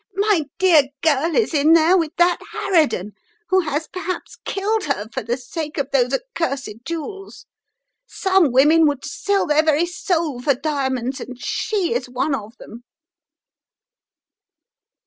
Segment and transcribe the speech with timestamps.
[0.15, 3.11] "My dear girl is in there with that harridan,
[3.49, 7.45] who has perhaps killed her for the sake of those accursed jewels!
[8.07, 9.45] Some women would sel?
[9.45, 12.83] their very soul for diamonds, and she is one of them."